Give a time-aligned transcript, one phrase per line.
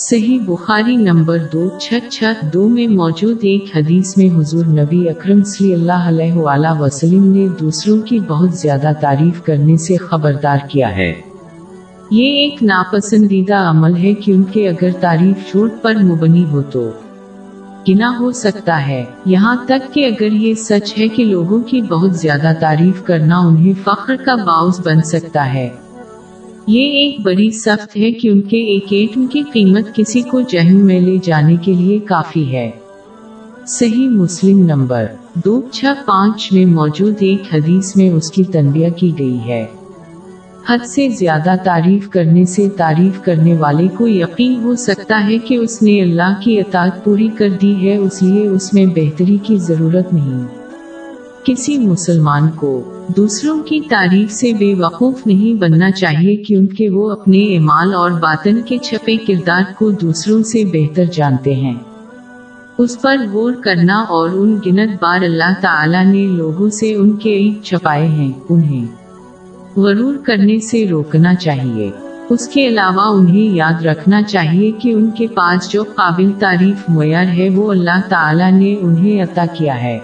[0.00, 5.42] صحیح بخاری نمبر دو چھ چھ دو میں موجود ایک حدیث میں حضور نبی اکرم
[5.42, 10.96] صلی اللہ علیہ وآلہ وسلم نے دوسروں کی بہت زیادہ تعریف کرنے سے خبردار کیا
[10.96, 11.12] ہے۔
[12.10, 16.90] یہ ایک ناپسندیدہ عمل ہے کیونکہ اگر تعریف چھوٹ پر مبنی ہو تو
[17.88, 22.16] گنا ہو سکتا ہے۔ یہاں تک کہ اگر یہ سچ ہے کہ لوگوں کی بہت
[22.16, 25.68] زیادہ تعریف کرنا انہیں فخر کا باعث بن سکتا ہے۔
[26.68, 31.18] یہ ایک بڑی سخت ہے کیونکہ ایک ایٹم کی قیمت کسی کو جہن میں لے
[31.22, 32.70] جانے کے لیے کافی ہے۔
[33.66, 35.04] صحیح مسلم نمبر
[35.34, 39.66] دو چھ پانچ میں موجود ایک حدیث میں اس کی تنبیہ کی گئی ہے۔
[40.68, 45.54] حد سے زیادہ تعریف کرنے سے تعریف کرنے والے کو یقین ہو سکتا ہے کہ
[45.54, 49.56] اس نے اللہ کی اطاعت پوری کر دی ہے، اس لیے اس میں بہتری کی
[49.56, 50.57] ضرورت نہیں۔
[51.48, 57.56] کسی مسلمان کو دوسروں کی تعریف سے بے وقوف نہیں بننا چاہیے کیونکہ وہ اپنے
[57.56, 61.74] اعمال اور باطن کے چھپے کردار کو دوسروں سے بہتر جانتے ہیں۔
[62.78, 67.30] اس پر غور کرنا اور ان گنت بار اللہ تعالی نے لوگوں سے ان کے
[67.30, 68.86] عید چھپائے ہیں، انہیں
[69.78, 71.90] غرور کرنے سے روکنا چاہیے۔
[72.30, 77.26] اس کے علاوہ انہیں یاد رکھنا چاہیے کہ ان کے پاس جو قابل تعریف معیار
[77.26, 79.98] ہے، وہ اللہ تعالی نے انہیں عطا کیا ہے۔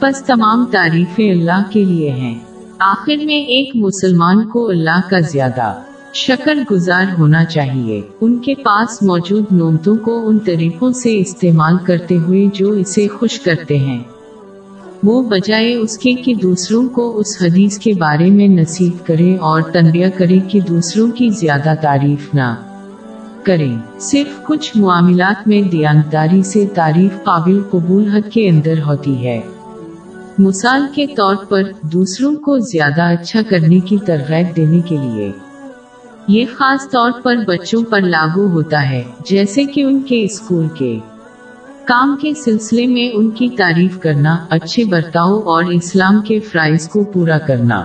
[0.00, 2.38] پس تمام تعریفیں اللہ کے لیے ہیں۔
[2.78, 5.80] آخر میں ایک مسلمان کو اللہ کا زیادہ
[6.14, 12.16] شکر گزار ہونا چاہیے۔ ان کے پاس موجود نعمتوں کو ان طریقوں سے استعمال کرتے
[12.16, 14.02] ہوئے جو اسے خوش کرتے ہیں۔
[15.02, 19.62] وہ بجائے اس کے کہ دوسروں کو اس حدیث کے بارے میں نصیب کرے اور
[19.62, 22.54] تنبیہ کرے کہ دوسروں کی زیادہ تعریف نہ
[23.42, 29.40] کریں۔ صرف کچھ معاملات میں دیانتداری سے تعریف قابل قبول حد کے اندر ہوتی ہے۔
[30.40, 35.32] مثال کے طور پر دوسروں کو زیادہ اچھا کرنے کی ترغیب دینے کے لیے۔
[36.28, 40.98] یہ خاص طور پر بچوں پر لاگو ہوتا ہے، جیسے کہ ان کے اسکول کے
[41.84, 47.04] کام کے سلسلے میں ان کی تعریف کرنا، اچھے برتاؤ اور اسلام کے فرائض کو
[47.04, 47.84] پورا کرنا۔